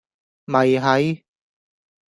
[0.45, 1.25] 咪係